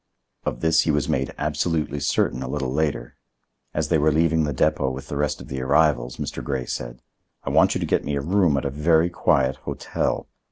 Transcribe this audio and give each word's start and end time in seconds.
Of 0.45 0.61
this 0.61 0.81
he 0.81 0.89
was 0.89 1.07
made 1.07 1.31
absolutely 1.37 1.99
certain 1.99 2.41
a 2.41 2.47
little 2.47 2.73
later. 2.73 3.17
As 3.71 3.89
they 3.89 3.99
were 3.99 4.11
leaving 4.11 4.45
the 4.45 4.51
depot 4.51 4.89
with 4.89 5.09
the 5.09 5.15
rest 5.15 5.39
of 5.39 5.47
the 5.47 5.61
arrivals, 5.61 6.17
Mr. 6.17 6.43
Grey 6.43 6.65
said: 6.65 7.03
"I 7.43 7.51
want 7.51 7.75
you 7.75 7.79
to 7.79 7.85
get 7.85 8.03
me 8.03 8.15
a 8.15 8.21
room 8.21 8.57
at 8.57 8.65
a 8.65 8.71
very 8.71 9.11
quiet 9.11 9.57
hotel. 9.57 10.27